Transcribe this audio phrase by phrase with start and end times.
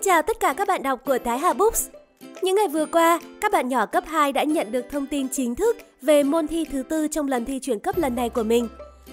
[0.00, 1.88] Xin chào tất cả các bạn đọc của Thái Hà Books.
[2.42, 5.54] Những ngày vừa qua, các bạn nhỏ cấp 2 đã nhận được thông tin chính
[5.54, 8.68] thức về môn thi thứ tư trong lần thi chuyển cấp lần này của mình.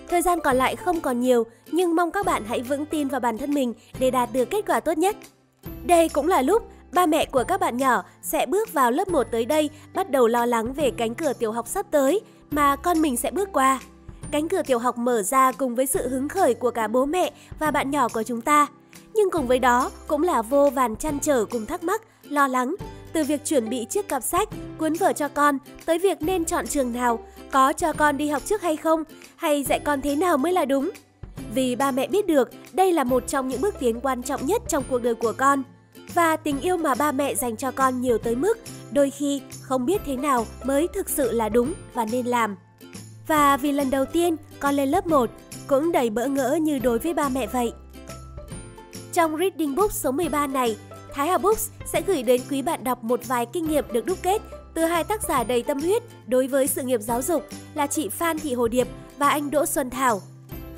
[0.09, 3.19] Thời gian còn lại không còn nhiều, nhưng mong các bạn hãy vững tin vào
[3.19, 5.15] bản thân mình để đạt được kết quả tốt nhất.
[5.85, 9.27] Đây cũng là lúc ba mẹ của các bạn nhỏ sẽ bước vào lớp 1
[9.31, 13.01] tới đây bắt đầu lo lắng về cánh cửa tiểu học sắp tới mà con
[13.01, 13.79] mình sẽ bước qua.
[14.31, 17.31] Cánh cửa tiểu học mở ra cùng với sự hứng khởi của cả bố mẹ
[17.59, 18.67] và bạn nhỏ của chúng ta.
[19.17, 22.75] Nhưng cùng với đó cũng là vô vàn chăn trở cùng thắc mắc, lo lắng.
[23.13, 26.67] Từ việc chuẩn bị chiếc cặp sách, cuốn vở cho con tới việc nên chọn
[26.67, 27.19] trường nào,
[27.51, 29.03] có cho con đi học trước hay không,
[29.35, 30.91] hay dạy con thế nào mới là đúng.
[31.53, 34.61] Vì ba mẹ biết được đây là một trong những bước tiến quan trọng nhất
[34.67, 35.63] trong cuộc đời của con.
[36.13, 38.57] Và tình yêu mà ba mẹ dành cho con nhiều tới mức
[38.91, 42.55] đôi khi không biết thế nào mới thực sự là đúng và nên làm.
[43.27, 45.29] Và vì lần đầu tiên con lên lớp 1
[45.67, 47.71] cũng đầy bỡ ngỡ như đối với ba mẹ vậy.
[49.17, 50.77] Trong Reading Book số 13 này,
[51.13, 54.17] Thái Hà Books sẽ gửi đến quý bạn đọc một vài kinh nghiệm được đúc
[54.21, 54.41] kết
[54.73, 58.09] từ hai tác giả đầy tâm huyết đối với sự nghiệp giáo dục là chị
[58.09, 58.87] Phan Thị Hồ Điệp
[59.17, 60.21] và anh Đỗ Xuân Thảo.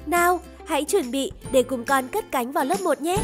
[0.05, 3.17] Nào, hãy chuẩn bị để cùng con cất cánh vào lớp 1 nhé!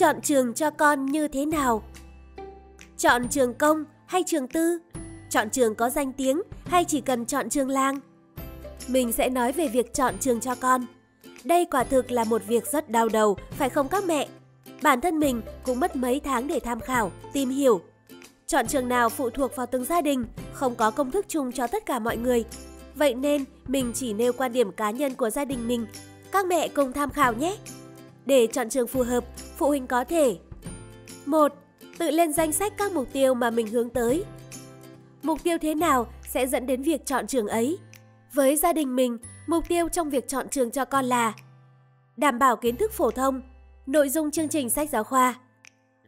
[0.00, 1.82] Chọn trường cho con như thế nào?
[2.96, 4.78] Chọn trường công hay trường tư?
[5.30, 8.00] Chọn trường có danh tiếng hay chỉ cần chọn trường làng?
[8.88, 10.86] Mình sẽ nói về việc chọn trường cho con.
[11.44, 14.28] Đây quả thực là một việc rất đau đầu, phải không các mẹ?
[14.82, 17.80] Bản thân mình cũng mất mấy tháng để tham khảo, tìm hiểu.
[18.46, 21.66] Chọn trường nào phụ thuộc vào từng gia đình, không có công thức chung cho
[21.66, 22.44] tất cả mọi người.
[22.94, 25.86] Vậy nên mình chỉ nêu quan điểm cá nhân của gia đình mình.
[26.32, 27.56] Các mẹ cùng tham khảo nhé!
[28.30, 29.24] Để chọn trường phù hợp,
[29.56, 30.36] phụ huynh có thể
[31.26, 31.52] 1.
[31.98, 34.24] Tự lên danh sách các mục tiêu mà mình hướng tới.
[35.22, 37.78] Mục tiêu thế nào sẽ dẫn đến việc chọn trường ấy?
[38.32, 41.32] Với gia đình mình, mục tiêu trong việc chọn trường cho con là
[42.16, 43.42] đảm bảo kiến thức phổ thông,
[43.86, 45.34] nội dung chương trình sách giáo khoa.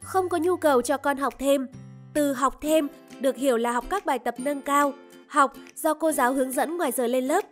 [0.01, 1.67] Không có nhu cầu cho con học thêm.
[2.13, 2.87] Từ học thêm
[3.19, 4.93] được hiểu là học các bài tập nâng cao,
[5.27, 7.43] học do cô giáo hướng dẫn ngoài giờ lên lớp.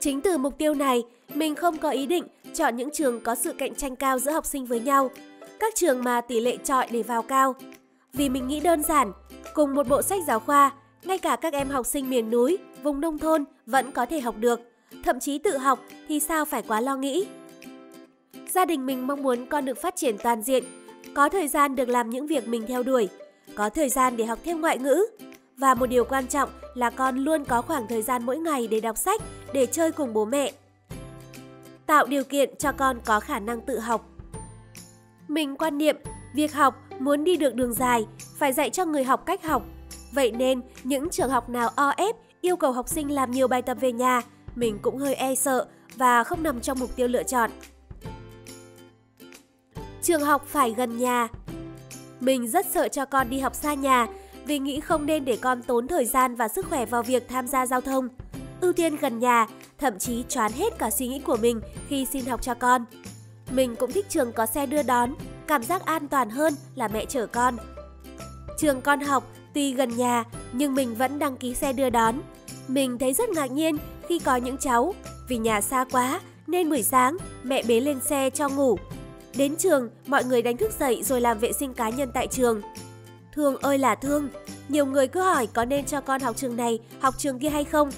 [0.00, 1.02] Chính từ mục tiêu này,
[1.34, 2.24] mình không có ý định
[2.54, 5.10] chọn những trường có sự cạnh tranh cao giữa học sinh với nhau,
[5.60, 7.54] các trường mà tỷ lệ trọi để vào cao.
[8.12, 9.12] Vì mình nghĩ đơn giản,
[9.54, 10.70] cùng một bộ sách giáo khoa,
[11.04, 14.34] ngay cả các em học sinh miền núi, vùng nông thôn vẫn có thể học
[14.38, 14.60] được,
[15.04, 15.78] thậm chí tự học
[16.08, 17.26] thì sao phải quá lo nghĩ.
[18.48, 20.64] Gia đình mình mong muốn con được phát triển toàn diện,
[21.14, 23.08] có thời gian được làm những việc mình theo đuổi,
[23.54, 25.06] có thời gian để học thêm ngoại ngữ.
[25.56, 28.80] Và một điều quan trọng là con luôn có khoảng thời gian mỗi ngày để
[28.80, 29.22] đọc sách,
[29.52, 30.52] để chơi cùng bố mẹ
[31.90, 34.06] tạo điều kiện cho con có khả năng tự học.
[35.28, 35.96] Mình quan niệm,
[36.34, 38.06] việc học muốn đi được đường dài,
[38.38, 39.62] phải dạy cho người học cách học.
[40.12, 43.62] Vậy nên, những trường học nào o ép yêu cầu học sinh làm nhiều bài
[43.62, 44.22] tập về nhà,
[44.54, 47.50] mình cũng hơi e sợ và không nằm trong mục tiêu lựa chọn.
[50.02, 51.28] Trường học phải gần nhà
[52.20, 54.06] Mình rất sợ cho con đi học xa nhà
[54.44, 57.46] vì nghĩ không nên để con tốn thời gian và sức khỏe vào việc tham
[57.46, 58.08] gia giao thông.
[58.60, 59.46] Ưu tiên gần nhà
[59.80, 62.84] thậm chí choán hết cả suy nghĩ của mình khi xin học cho con.
[63.50, 65.14] Mình cũng thích trường có xe đưa đón,
[65.46, 67.56] cảm giác an toàn hơn là mẹ chở con.
[68.58, 72.20] Trường con học tuy gần nhà nhưng mình vẫn đăng ký xe đưa đón.
[72.68, 73.76] Mình thấy rất ngạc nhiên
[74.08, 74.94] khi có những cháu
[75.28, 78.78] vì nhà xa quá nên buổi sáng mẹ bế lên xe cho ngủ.
[79.36, 82.62] Đến trường, mọi người đánh thức dậy rồi làm vệ sinh cá nhân tại trường.
[83.34, 84.28] Thương ơi là thương,
[84.68, 87.64] nhiều người cứ hỏi có nên cho con học trường này, học trường kia hay
[87.64, 87.90] không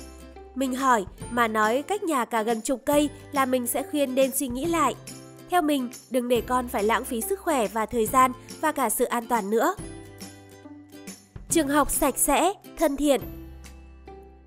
[0.55, 4.31] mình hỏi mà nói cách nhà cả gần chục cây là mình sẽ khuyên nên
[4.33, 4.95] suy nghĩ lại.
[5.51, 8.91] Theo mình, đừng để con phải lãng phí sức khỏe và thời gian và cả
[8.91, 9.75] sự an toàn nữa.
[11.51, 13.21] Trường học sạch sẽ, thân thiện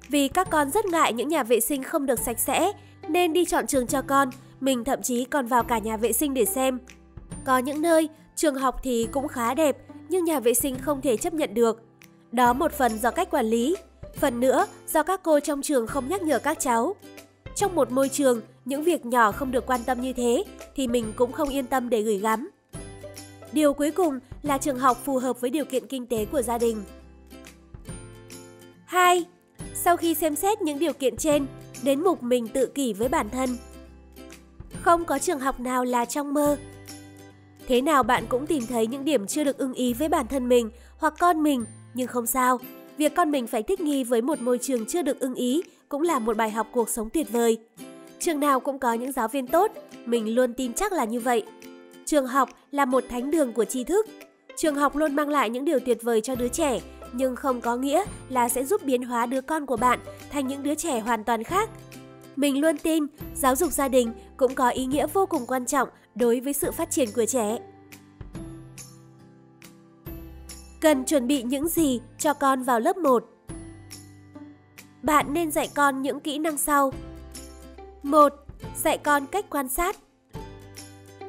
[0.10, 2.72] Vì các con rất ngại những nhà vệ sinh không được sạch sẽ,
[3.08, 4.30] nên đi chọn trường cho con,
[4.60, 6.80] mình thậm chí còn vào cả nhà vệ sinh để xem.
[7.46, 9.78] Có những nơi, trường học thì cũng khá đẹp,
[10.10, 11.82] nhưng nhà vệ sinh không thể chấp nhận được.
[12.32, 13.76] Đó một phần do cách quản lý,
[14.16, 16.96] Phần nữa, do các cô trong trường không nhắc nhở các cháu.
[17.56, 20.44] Trong một môi trường, những việc nhỏ không được quan tâm như thế
[20.76, 22.50] thì mình cũng không yên tâm để gửi gắm.
[23.52, 26.58] Điều cuối cùng là trường học phù hợp với điều kiện kinh tế của gia
[26.58, 26.84] đình.
[28.86, 29.26] 2.
[29.74, 31.46] Sau khi xem xét những điều kiện trên,
[31.84, 33.58] đến mục mình tự kỷ với bản thân.
[34.82, 36.58] Không có trường học nào là trong mơ.
[37.68, 40.50] Thế nào bạn cũng tìm thấy những điểm chưa được ưng ý với bản thân
[40.50, 42.60] mình hoặc con mình, nhưng không sao,
[42.98, 46.02] Việc con mình phải thích nghi với một môi trường chưa được ưng ý cũng
[46.02, 47.58] là một bài học cuộc sống tuyệt vời.
[48.20, 49.72] Trường nào cũng có những giáo viên tốt,
[50.06, 51.44] mình luôn tin chắc là như vậy.
[52.06, 54.08] Trường học là một thánh đường của tri thức.
[54.58, 56.80] Trường học luôn mang lại những điều tuyệt vời cho đứa trẻ,
[57.14, 60.00] nhưng không có nghĩa là sẽ giúp biến hóa đứa con của bạn
[60.30, 61.70] thành những đứa trẻ hoàn toàn khác.
[62.36, 63.06] Mình luôn tin
[63.36, 66.72] giáo dục gia đình cũng có ý nghĩa vô cùng quan trọng đối với sự
[66.72, 67.58] phát triển của trẻ.
[70.86, 73.24] Cần chuẩn bị những gì cho con vào lớp 1?
[75.04, 76.94] Bạn nên dạy con những kỹ năng sau.
[78.04, 78.34] 1.
[78.84, 79.98] Dạy con cách quan sát.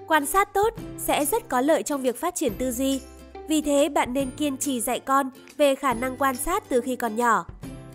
[0.06, 3.00] Quan sát tốt sẽ rất có lợi trong việc phát triển tư duy.
[3.49, 6.97] Vì thế bạn nên kiên trì dạy con về khả năng quan sát từ khi
[6.97, 7.47] còn nhỏ.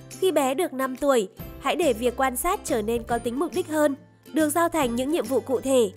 [0.10, 1.30] Khi bé được 5 tuổi,
[1.60, 3.96] hãy để việc quan sát trở nên có tính mục đích hơn,
[4.34, 5.92] được giao thành những nhiệm vụ cụ thể.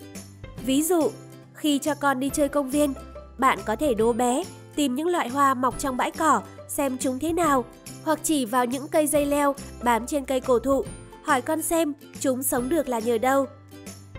[0.65, 1.11] Ví dụ,
[1.53, 2.93] khi cho con đi chơi công viên,
[3.37, 4.43] bạn có thể đố bé
[4.75, 7.65] tìm những loại hoa mọc trong bãi cỏ xem chúng thế nào,
[8.03, 10.85] hoặc chỉ vào những cây dây leo bám trên cây cổ thụ,
[11.23, 13.45] hỏi con xem chúng sống được là nhờ đâu.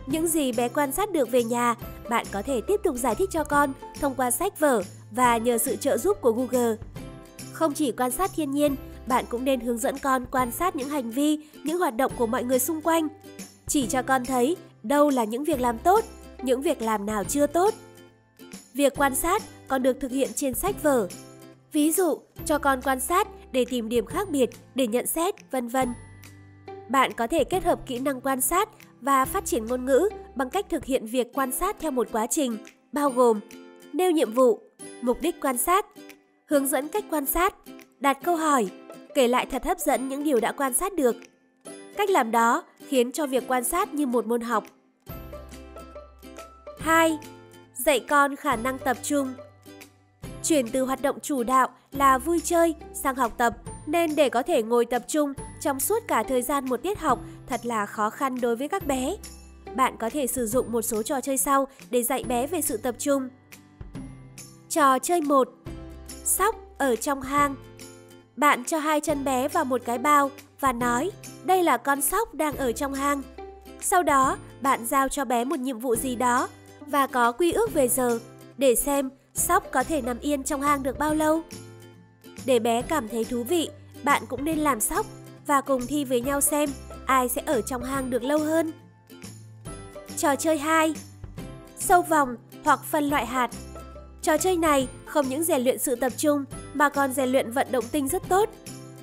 [0.07, 1.75] Những gì bé quan sát được về nhà,
[2.09, 5.59] bạn có thể tiếp tục giải thích cho con thông qua sách vở và nhờ
[5.59, 6.77] sự trợ giúp của Google.
[7.53, 8.77] Không chỉ quan sát thiên nhiên,
[9.07, 12.27] bạn cũng nên hướng dẫn con quan sát những hành vi, những hoạt động của
[12.27, 13.09] mọi người xung quanh.
[13.67, 16.05] Chỉ cho con thấy đâu là những việc làm tốt,
[16.43, 17.75] những việc làm nào chưa tốt.
[18.75, 21.09] Việc quan sát còn được thực hiện trên sách vở.
[21.73, 25.69] Ví dụ, cho con quan sát để tìm điểm khác biệt, để nhận xét, vân
[25.69, 25.89] vân.
[26.89, 28.69] Bạn có thể kết hợp kỹ năng quan sát
[29.01, 32.27] và phát triển ngôn ngữ bằng cách thực hiện việc quan sát theo một quá
[32.27, 32.59] trình,
[32.93, 33.41] bao gồm
[33.93, 34.61] nêu nhiệm vụ,
[35.03, 35.87] mục đích quan sát,
[36.47, 37.55] hướng dẫn cách quan sát,
[38.01, 38.69] đặt câu hỏi,
[39.15, 41.17] kể lại thật hấp dẫn những điều đã quan sát được.
[41.97, 44.65] Cách làm đó khiến cho việc quan sát như một môn học.
[46.79, 47.19] 2.
[47.75, 49.35] Dạy con khả năng tập trung.
[50.43, 53.57] Chuyển từ hoạt động chủ đạo là vui chơi sang học tập
[53.87, 57.21] nên để có thể ngồi tập trung trong suốt cả thời gian một tiết học
[57.47, 59.17] thật là khó khăn đối với các bé.
[59.75, 62.77] Bạn có thể sử dụng một số trò chơi sau để dạy bé về sự
[62.77, 63.29] tập trung.
[64.69, 65.49] Trò chơi 1
[66.25, 67.55] Sóc ở trong hang
[68.37, 70.31] Bạn cho hai chân bé vào một cái bao
[70.61, 71.11] và nói
[71.45, 73.23] đây là con sóc đang ở trong hang.
[73.81, 76.49] Sau đó, bạn giao cho bé một nhiệm vụ gì đó
[76.87, 78.19] và có quy ước về giờ
[78.59, 81.43] để xem sóc có thể nằm yên trong hang được bao lâu.
[82.47, 83.69] Để bé cảm thấy thú vị,
[84.03, 85.07] bạn cũng nên làm sóc
[85.47, 86.71] và cùng thi với nhau xem
[87.07, 88.73] ai sẽ ở trong hang được lâu hơn.
[90.17, 90.95] Trò chơi 2
[91.79, 93.51] Sâu vòng hoặc phân loại hạt
[94.23, 96.45] Trò chơi này không những rèn luyện sự tập trung
[96.75, 98.49] mà còn rèn luyện vận động tinh rất tốt.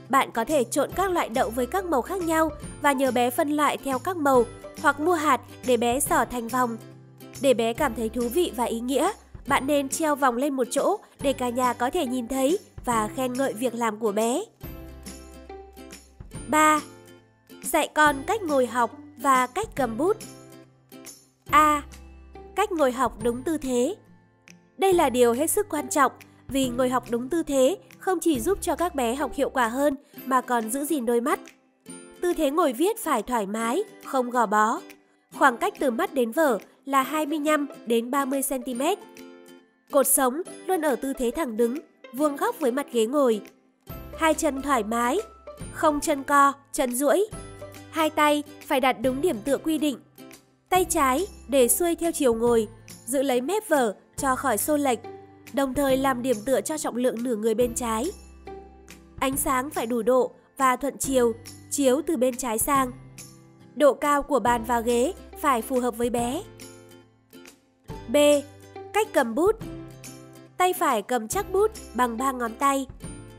[0.09, 2.49] Bạn có thể trộn các loại đậu với các màu khác nhau
[2.81, 4.45] và nhờ bé phân loại theo các màu
[4.81, 6.77] hoặc mua hạt để bé sỏ thành vòng.
[7.41, 9.11] Để bé cảm thấy thú vị và ý nghĩa,
[9.47, 13.09] bạn nên treo vòng lên một chỗ để cả nhà có thể nhìn thấy và
[13.15, 14.43] khen ngợi việc làm của bé.
[16.47, 16.81] 3.
[17.61, 20.17] Dạy con cách ngồi học và cách cầm bút.
[21.49, 21.81] A.
[22.55, 23.95] Cách ngồi học đúng tư thế.
[24.77, 26.11] Đây là điều hết sức quan trọng
[26.47, 29.67] vì ngồi học đúng tư thế không chỉ giúp cho các bé học hiệu quả
[29.67, 31.39] hơn mà còn giữ gìn đôi mắt.
[32.21, 34.79] Tư thế ngồi viết phải thoải mái, không gò bó.
[35.33, 38.81] Khoảng cách từ mắt đến vở là 25 đến 30 cm.
[39.93, 41.79] Cột sống luôn ở tư thế thẳng đứng,
[42.13, 43.41] vuông góc với mặt ghế ngồi.
[44.17, 45.17] Hai chân thoải mái,
[45.73, 47.25] không chân co, chân duỗi.
[47.91, 49.97] Hai tay phải đặt đúng điểm tựa quy định.
[50.69, 52.67] Tay trái để xuôi theo chiều ngồi,
[53.05, 54.99] giữ lấy mép vở cho khỏi xô lệch,
[55.53, 58.11] đồng thời làm điểm tựa cho trọng lượng nửa người bên trái.
[59.19, 61.33] Ánh sáng phải đủ độ và thuận chiều,
[61.69, 62.91] chiếu từ bên trái sang.
[63.75, 66.43] Độ cao của bàn và ghế phải phù hợp với bé.
[68.07, 68.15] B.
[68.93, 69.55] Cách cầm bút
[70.63, 72.87] Tay phải cầm chắc bút bằng ba ngón tay,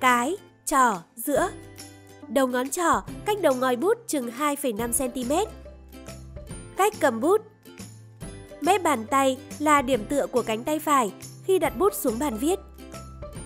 [0.01, 1.49] cái, trỏ, giữa.
[2.29, 5.47] Đầu ngón trỏ cách đầu ngòi bút chừng 2,5cm.
[6.77, 7.41] Cách cầm bút
[8.61, 11.13] Mép bàn tay là điểm tựa của cánh tay phải
[11.45, 12.59] khi đặt bút xuống bàn viết.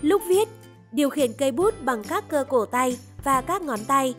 [0.03, 0.49] Lúc viết,
[0.93, 4.15] điều khiển cây bút bằng các cơ cổ tay và các ngón tay.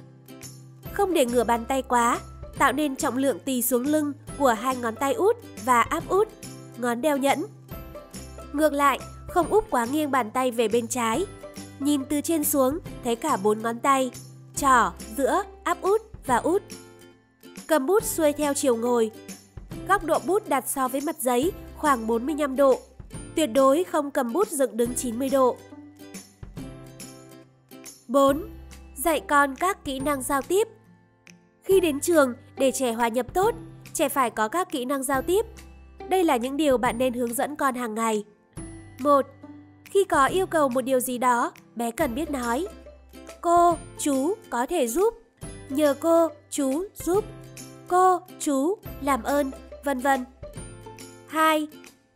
[0.93, 2.19] Không để ngửa bàn tay quá,
[2.57, 6.27] tạo nên trọng lượng tì xuống lưng của hai ngón tay út và áp út,
[6.77, 7.45] ngón đeo nhẫn.
[8.53, 11.25] Ngược lại, không úp quá nghiêng bàn tay về bên trái.
[11.79, 14.11] Nhìn từ trên xuống, thấy cả bốn ngón tay,
[14.55, 16.63] trỏ, giữa, áp út và út.
[17.67, 19.11] Cầm bút xuôi theo chiều ngồi.
[19.87, 22.79] Góc độ bút đặt so với mặt giấy khoảng 45 độ.
[23.35, 25.57] Tuyệt đối không cầm bút dựng đứng 90 độ.
[28.07, 28.49] 4.
[28.95, 30.67] Dạy con các kỹ năng giao tiếp.
[31.63, 33.55] Khi đến trường, để trẻ hòa nhập tốt,
[33.93, 35.45] trẻ phải có các kỹ năng giao tiếp.
[36.09, 38.23] Đây là những điều bạn nên hướng dẫn con hàng ngày.
[38.99, 39.25] 1.
[39.85, 42.67] Khi có yêu cầu một điều gì đó, bé cần biết nói
[43.41, 45.13] Cô, chú có thể giúp
[45.69, 47.25] Nhờ cô, chú giúp
[47.87, 49.51] Cô, chú, làm ơn,
[49.83, 50.25] vân vân
[51.27, 51.67] 2.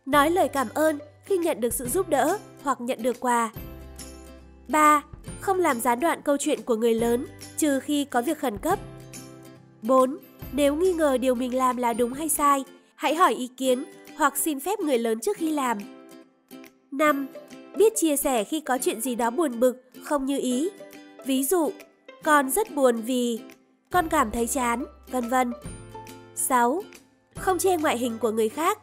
[0.06, 3.50] Nói lời cảm ơn khi nhận được sự giúp đỡ hoặc nhận được quà.
[4.68, 5.02] 3.
[5.40, 7.26] Không làm gián đoạn câu chuyện của người lớn,
[7.56, 8.78] trừ khi có việc khẩn cấp.
[9.82, 10.18] 4.
[10.52, 12.64] Nếu nghi ngờ điều mình làm là đúng hay sai,
[12.94, 13.84] hãy hỏi ý kiến
[14.16, 15.78] hoặc xin phép người lớn trước khi làm.
[16.98, 17.26] 5.
[17.76, 20.70] Biết chia sẻ khi có chuyện gì đó buồn bực, không như ý.
[21.24, 21.72] Ví dụ,
[22.22, 23.40] con rất buồn vì
[23.90, 25.52] con cảm thấy chán, vân vân.
[26.34, 26.82] 6.
[27.36, 28.78] Không chê ngoại hình của người khác.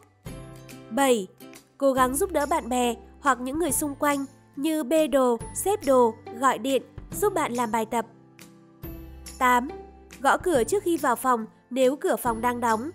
[0.90, 1.26] 7.
[1.78, 4.24] Cố gắng giúp đỡ bạn bè hoặc những người xung quanh
[4.56, 6.82] như bê đồ, xếp đồ, gọi điện,
[7.20, 8.06] giúp bạn làm bài tập.
[9.38, 9.68] 8.
[10.20, 12.90] Gõ cửa trước khi vào phòng nếu cửa phòng đang đóng.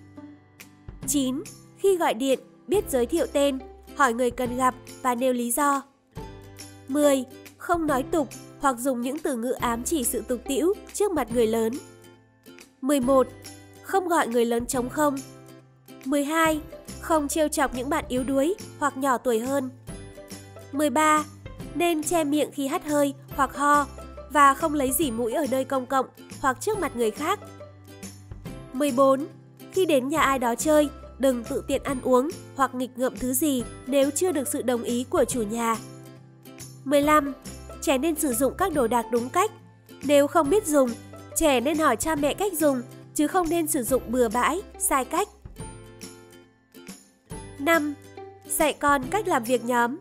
[1.08, 1.44] 9.
[1.78, 3.60] Khi gọi điện, biết giới thiệu tên,
[3.98, 5.82] hỏi người cần gặp và nêu lý do.
[6.88, 7.26] 10.
[7.58, 8.28] Không nói tục
[8.60, 11.74] hoặc dùng những từ ngữ ám chỉ sự tục tĩu trước mặt người lớn.
[12.82, 13.28] 11.
[13.82, 15.16] Không gọi người lớn trống không.
[16.06, 16.62] 12.
[17.02, 19.70] Không trêu chọc những bạn yếu đuối hoặc nhỏ tuổi hơn.
[20.72, 21.24] 13.
[21.76, 23.86] Nên che miệng khi hắt hơi hoặc ho
[24.30, 26.06] và không lấy dỉ mũi ở nơi công cộng
[26.42, 27.40] hoặc trước mặt người khác.
[28.74, 29.28] 14.
[29.72, 33.34] Khi đến nhà ai đó chơi, đừng tự tiện ăn uống hoặc nghịch ngợm thứ
[33.34, 35.76] gì nếu chưa được sự đồng ý của chủ nhà.
[36.84, 37.34] 15.
[37.82, 39.52] Trẻ nên sử dụng các đồ đạc đúng cách.
[40.04, 40.90] Nếu không biết dùng,
[41.36, 42.82] trẻ nên hỏi cha mẹ cách dùng,
[43.16, 45.28] chứ không nên sử dụng bừa bãi, sai cách.
[47.60, 47.94] 5.
[48.46, 49.98] Dạy con cách làm việc nhóm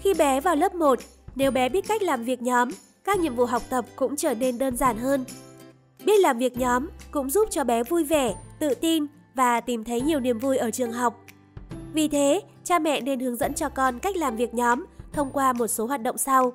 [0.00, 0.98] Khi bé vào lớp 1,
[1.34, 2.68] nếu bé biết cách làm việc nhóm,
[3.04, 5.24] các nhiệm vụ học tập cũng trở nên đơn giản hơn.
[6.04, 10.00] Biết làm việc nhóm cũng giúp cho bé vui vẻ, tự tin và tìm thấy
[10.00, 11.20] nhiều niềm vui ở trường học.
[11.92, 15.52] Vì thế, cha mẹ nên hướng dẫn cho con cách làm việc nhóm thông qua
[15.52, 16.52] một số hoạt động sau.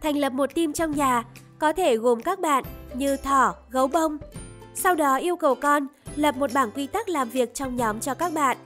[0.00, 1.24] Thành lập một team trong nhà,
[1.58, 4.18] có thể gồm các bạn như thỏ, gấu bông.
[4.74, 5.86] Sau đó yêu cầu con
[6.16, 8.56] lập một bảng quy tắc làm việc trong nhóm cho các bạn.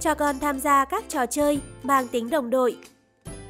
[0.00, 2.76] Cho con tham gia các trò chơi mang tính đồng đội.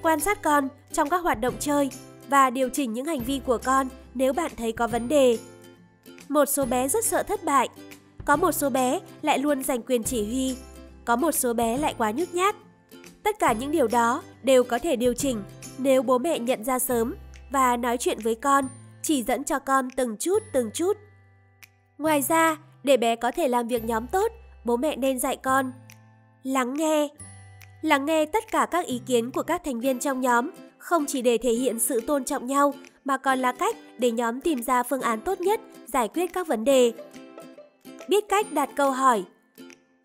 [0.03, 1.91] Quan sát con trong các hoạt động chơi
[2.29, 5.39] và điều chỉnh những hành vi của con nếu bạn thấy có vấn đề.
[6.29, 7.69] Một số bé rất sợ thất bại,
[8.25, 10.57] có một số bé lại luôn giành quyền chỉ huy,
[11.05, 12.57] có một số bé lại quá nhút nhát.
[13.23, 15.43] Tất cả những điều đó đều có thể điều chỉnh
[15.79, 17.15] nếu bố mẹ nhận ra sớm
[17.51, 18.69] và nói chuyện với con,
[19.03, 20.97] chỉ dẫn cho con từng chút từng chút.
[21.99, 24.33] Ngoài ra, để bé có thể làm việc nhóm tốt,
[24.65, 25.73] bố mẹ nên dạy con
[26.43, 27.09] lắng nghe.
[27.83, 31.23] Lắng nghe tất cả các ý kiến của các thành viên trong nhóm, không chỉ
[31.23, 34.83] để thể hiện sự tôn trọng nhau mà còn là cách để nhóm tìm ra
[34.83, 36.93] phương án tốt nhất giải quyết các vấn đề.
[38.09, 39.25] Biết cách đặt câu hỏi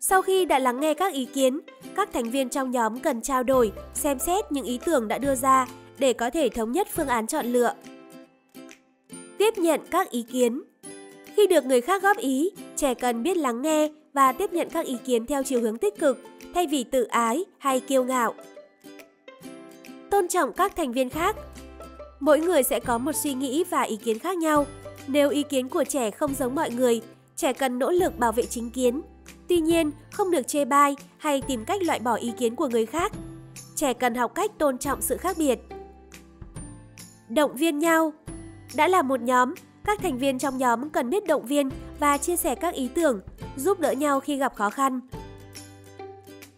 [0.00, 1.60] Sau khi đã lắng nghe các ý kiến,
[1.96, 5.34] các thành viên trong nhóm cần trao đổi, xem xét những ý tưởng đã đưa
[5.34, 5.66] ra
[5.98, 7.74] để có thể thống nhất phương án chọn lựa.
[9.38, 10.62] Tiếp nhận các ý kiến
[11.36, 14.86] Khi được người khác góp ý, trẻ cần biết lắng nghe và tiếp nhận các
[14.86, 16.18] ý kiến theo chiều hướng tích cực
[16.54, 18.34] thay vì tự ái hay kiêu ngạo.
[20.10, 21.36] Tôn trọng các thành viên khác
[22.20, 24.66] Mỗi người sẽ có một suy nghĩ và ý kiến khác nhau.
[25.06, 27.00] Nếu ý kiến của trẻ không giống mọi người,
[27.40, 29.02] trẻ cần nỗ lực bảo vệ chính kiến.
[29.48, 32.86] Tuy nhiên, không được chê bai hay tìm cách loại bỏ ý kiến của người
[32.86, 33.12] khác.
[33.74, 35.58] Trẻ cần học cách tôn trọng sự khác biệt.
[37.28, 38.12] Động viên nhau
[38.74, 39.54] Đã là một nhóm,
[39.84, 41.68] các thành viên trong nhóm cần biết động viên
[41.98, 43.20] và chia sẻ các ý tưởng,
[43.56, 45.00] giúp đỡ nhau khi gặp khó khăn.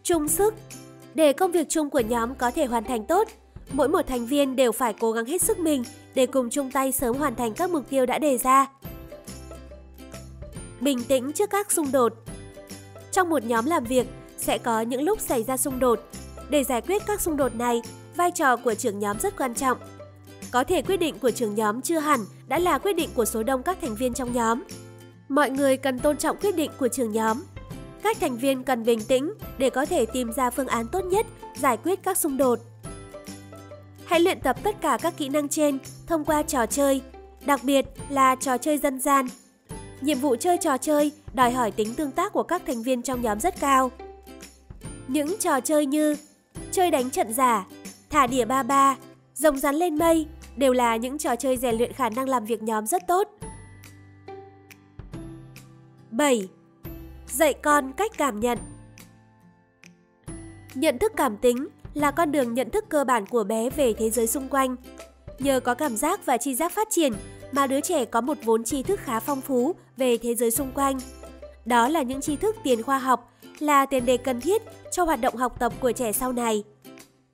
[0.03, 0.53] Chung sức
[1.13, 3.27] Để công việc chung của nhóm có thể hoàn thành tốt,
[3.71, 5.83] mỗi một thành viên đều phải cố gắng hết sức mình
[6.15, 8.67] để cùng chung tay sớm hoàn thành các mục tiêu đã đề ra.
[10.83, 12.13] Bình tĩnh trước các xung đột
[13.11, 15.99] Trong một nhóm làm việc, sẽ có những lúc xảy ra xung đột.
[16.49, 17.81] Để giải quyết các xung đột này,
[18.15, 19.77] vai trò của trưởng nhóm rất quan trọng.
[20.51, 23.43] Có thể quyết định của trưởng nhóm chưa hẳn đã là quyết định của số
[23.43, 24.63] đông các thành viên trong nhóm.
[25.29, 27.43] Mọi người cần tôn trọng quyết định của trưởng nhóm.
[28.03, 31.25] Các thành viên cần bình tĩnh để có thể tìm ra phương án tốt nhất
[31.59, 32.59] giải quyết các xung đột.
[34.05, 37.01] Hãy luyện tập tất cả các kỹ năng trên thông qua trò chơi,
[37.45, 39.27] đặc biệt là trò chơi dân gian.
[40.03, 43.21] Nhiệm vụ chơi trò chơi đòi hỏi tính tương tác của các thành viên trong
[43.21, 43.91] nhóm rất cao.
[45.07, 46.15] Những trò chơi như
[46.71, 47.67] chơi đánh trận giả,
[48.09, 48.95] thả đĩa ba ba,
[49.33, 50.25] rồng rắn lên mây
[50.57, 53.27] đều là những trò chơi rèn luyện khả năng làm việc nhóm rất tốt.
[56.11, 56.47] 7.
[57.27, 58.57] Dạy con cách cảm nhận
[60.73, 64.09] Nhận thức cảm tính là con đường nhận thức cơ bản của bé về thế
[64.09, 64.75] giới xung quanh.
[65.39, 67.13] Nhờ có cảm giác và tri giác phát triển
[67.53, 70.71] mà đứa trẻ có một vốn tri thức khá phong phú về thế giới xung
[70.71, 70.99] quanh.
[71.65, 75.21] Đó là những tri thức tiền khoa học, là tiền đề cần thiết cho hoạt
[75.21, 76.63] động học tập của trẻ sau này.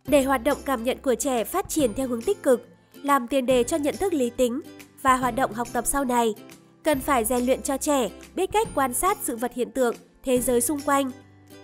[0.07, 2.67] Để hoạt động cảm nhận của trẻ phát triển theo hướng tích cực,
[3.03, 4.61] làm tiền đề cho nhận thức lý tính
[5.01, 6.35] và hoạt động học tập sau này,
[6.83, 10.39] cần phải rèn luyện cho trẻ biết cách quan sát sự vật hiện tượng, thế
[10.39, 11.11] giới xung quanh.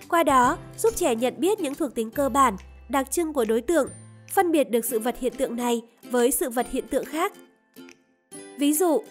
[0.09, 2.55] Qua đó, giúp trẻ nhận biết những thuộc tính cơ bản
[2.89, 3.89] đặc trưng của đối tượng,
[4.33, 5.81] phân biệt được sự vật hiện tượng này
[6.11, 7.33] với sự vật hiện tượng khác.
[8.57, 9.01] Ví dụ,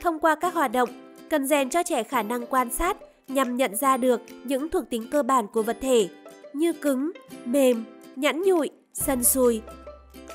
[0.00, 0.88] thông qua các hoạt động,
[1.30, 2.96] cần rèn cho trẻ khả năng quan sát
[3.28, 6.08] nhằm nhận ra được những thuộc tính cơ bản của vật thể
[6.52, 7.12] như cứng,
[7.44, 7.84] mềm,
[8.16, 9.62] nhẵn nhụi, sần sùi.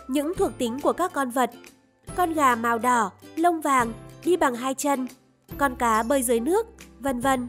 [0.08, 1.51] Những thuộc tính của các con vật
[2.16, 3.94] con gà màu đỏ, lông vàng,
[4.25, 5.08] đi bằng hai chân,
[5.58, 6.68] con cá bơi dưới nước,
[7.00, 7.48] vân vân.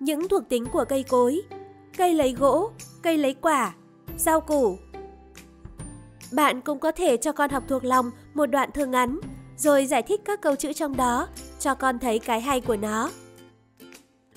[0.00, 1.42] Những thuộc tính của cây cối,
[1.96, 2.70] cây lấy gỗ,
[3.02, 3.74] cây lấy quả,
[4.16, 4.76] rau củ.
[6.32, 9.20] Bạn cũng có thể cho con học thuộc lòng một đoạn thơ ngắn,
[9.60, 13.10] rồi giải thích các câu chữ trong đó, cho con thấy cái hay của nó.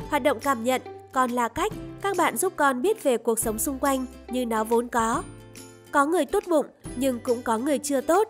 [0.09, 3.59] Hoạt động cảm nhận còn là cách các bạn giúp con biết về cuộc sống
[3.59, 5.23] xung quanh như nó vốn có.
[5.91, 6.65] Có người tốt bụng
[6.95, 8.29] nhưng cũng có người chưa tốt.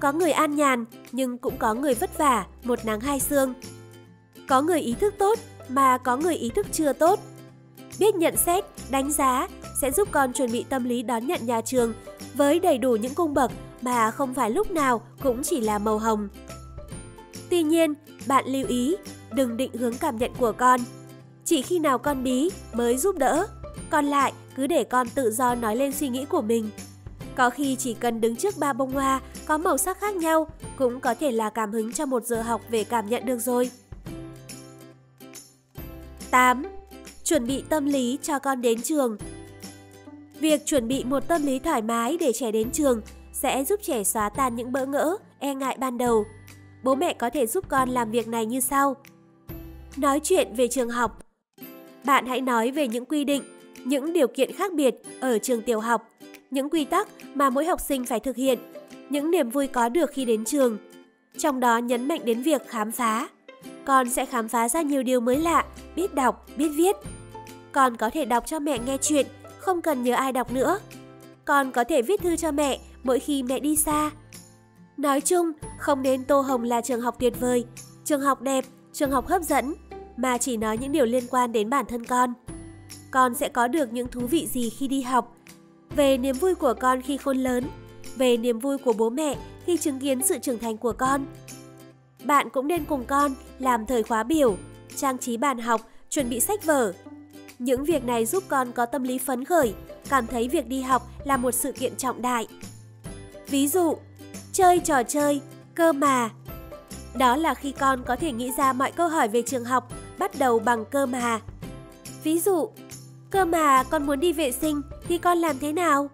[0.00, 3.54] Có người an nhàn nhưng cũng có người vất vả, một nắng hai sương.
[4.48, 7.20] Có người ý thức tốt mà có người ý thức chưa tốt.
[7.98, 9.48] Biết nhận xét, đánh giá
[9.80, 11.94] sẽ giúp con chuẩn bị tâm lý đón nhận nhà trường
[12.34, 13.50] với đầy đủ những cung bậc
[13.82, 16.28] mà không phải lúc nào cũng chỉ là màu hồng.
[17.50, 17.94] Tuy nhiên,
[18.26, 18.96] bạn lưu ý,
[19.32, 20.80] đừng định hướng cảm nhận của con.
[21.44, 23.46] Chỉ khi nào con bí mới giúp đỡ,
[23.90, 26.70] còn lại cứ để con tự do nói lên suy nghĩ của mình.
[27.34, 31.00] Có khi chỉ cần đứng trước ba bông hoa có màu sắc khác nhau cũng
[31.00, 33.70] có thể là cảm hứng cho một giờ học về cảm nhận được rồi.
[36.30, 36.66] 8.
[37.24, 39.16] Chuẩn bị tâm lý cho con đến trường
[40.44, 43.00] Việc chuẩn bị một tâm lý thoải mái để trẻ đến trường
[43.32, 46.24] sẽ giúp trẻ xóa tan những bỡ ngỡ, e ngại ban đầu.
[46.82, 48.96] Bố mẹ có thể giúp con làm việc này như sau.
[49.96, 51.18] Nói chuyện về trường học.
[52.04, 53.42] Bạn hãy nói về những quy định,
[53.84, 56.10] những điều kiện khác biệt ở trường tiểu học,
[56.50, 58.58] những quy tắc mà mỗi học sinh phải thực hiện,
[59.10, 60.78] những niềm vui có được khi đến trường.
[61.38, 63.28] Trong đó nhấn mạnh đến việc khám phá.
[63.84, 65.64] Con sẽ khám phá ra nhiều điều mới lạ,
[65.96, 66.96] biết đọc, biết viết.
[67.72, 69.26] Con có thể đọc cho mẹ nghe chuyện,
[69.64, 70.78] không cần nhớ ai đọc nữa.
[71.44, 74.10] Con có thể viết thư cho mẹ mỗi khi mẹ đi xa.
[74.96, 77.64] Nói chung, không nên Tô Hồng là trường học tuyệt vời,
[78.04, 79.74] trường học đẹp, trường học hấp dẫn,
[80.16, 82.32] mà chỉ nói những điều liên quan đến bản thân con.
[83.10, 85.36] Con sẽ có được những thú vị gì khi đi học,
[85.96, 87.64] về niềm vui của con khi khôn lớn,
[88.16, 91.26] về niềm vui của bố mẹ khi chứng kiến sự trưởng thành của con.
[92.24, 94.56] Bạn cũng nên cùng con làm thời khóa biểu,
[94.96, 96.92] trang trí bàn học, chuẩn bị sách vở.
[97.64, 99.74] Những việc này giúp con có tâm lý phấn khởi,
[100.08, 102.46] cảm thấy việc đi học là một sự kiện trọng đại.
[103.48, 103.96] Ví dụ,
[104.52, 105.40] chơi trò chơi,
[105.74, 106.30] cơ mà.
[107.14, 110.38] Đó là khi con có thể nghĩ ra mọi câu hỏi về trường học bắt
[110.38, 111.40] đầu bằng cơ mà.
[112.22, 112.68] Ví dụ,
[113.30, 116.10] cơ mà con muốn đi vệ sinh thì con làm thế nào?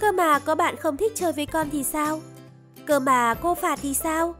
[0.00, 2.20] Cơ mà có bạn không thích chơi với con thì sao?
[2.86, 4.34] Cơ mà cô phạt thì sao?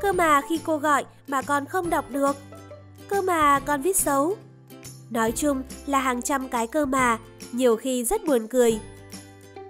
[0.00, 2.36] Cơ mà khi cô gọi mà con không đọc được?
[3.08, 4.36] Cơ mà con viết xấu?
[5.10, 7.18] Nói chung là hàng trăm cái cơ mà,
[7.52, 8.80] nhiều khi rất buồn cười.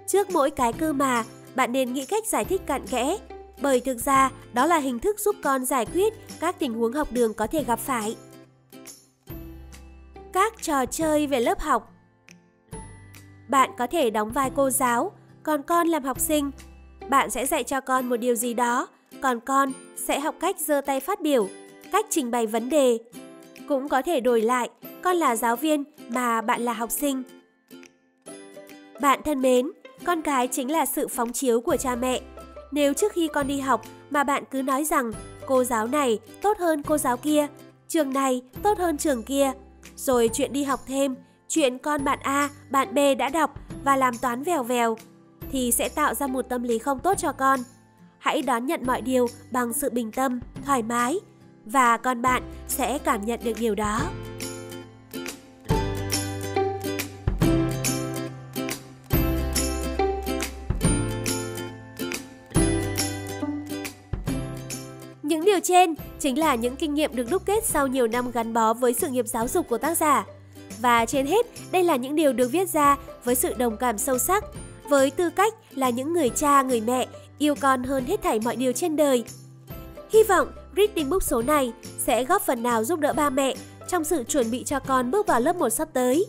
[0.07, 1.23] Trước mỗi cái cơ mà,
[1.55, 3.17] bạn nên nghĩ cách giải thích cặn kẽ,
[3.61, 7.07] bởi thực ra đó là hình thức giúp con giải quyết các tình huống học
[7.11, 8.15] đường có thể gặp phải.
[10.33, 11.93] Các trò chơi về lớp học
[13.47, 15.11] Bạn có thể đóng vai cô giáo,
[15.43, 16.51] còn con làm học sinh.
[17.09, 18.87] Bạn sẽ dạy cho con một điều gì đó,
[19.21, 21.47] còn con sẽ học cách giơ tay phát biểu,
[21.91, 22.97] cách trình bày vấn đề.
[23.67, 24.69] Cũng có thể đổi lại,
[25.01, 27.23] con là giáo viên mà bạn là học sinh.
[29.01, 29.71] Bạn thân mến,
[30.05, 32.21] con cái chính là sự phóng chiếu của cha mẹ.
[32.71, 35.11] Nếu trước khi con đi học mà bạn cứ nói rằng
[35.45, 37.47] cô giáo này tốt hơn cô giáo kia,
[37.87, 39.51] trường này tốt hơn trường kia,
[39.95, 41.15] rồi chuyện đi học thêm,
[41.49, 44.97] chuyện con bạn A, bạn B đã đọc và làm toán vèo vèo,
[45.51, 47.59] thì sẽ tạo ra một tâm lý không tốt cho con.
[48.17, 51.19] Hãy đón nhận mọi điều bằng sự bình tâm, thoải mái
[51.71, 54.01] và con bạn sẽ cảm nhận được điều đó.
[65.23, 68.53] Những điều trên chính là những kinh nghiệm được đúc kết sau nhiều năm gắn
[68.53, 70.25] bó với sự nghiệp giáo dục của tác giả.
[70.81, 74.17] Và trên hết, đây là những điều được viết ra với sự đồng cảm sâu
[74.17, 74.43] sắc,
[74.89, 78.55] với tư cách là những người cha, người mẹ yêu con hơn hết thảy mọi
[78.55, 79.23] điều trên đời.
[80.13, 83.55] Hy vọng Reading Book số này sẽ góp phần nào giúp đỡ ba mẹ
[83.87, 86.25] trong sự chuẩn bị cho con bước vào lớp 1 sắp tới.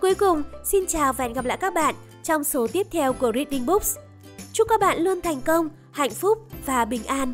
[0.00, 3.32] Cuối cùng, xin chào và hẹn gặp lại các bạn trong số tiếp theo của
[3.34, 3.96] Reading Books.
[4.52, 7.32] Chúc các bạn luôn thành công, hạnh phúc và bình an.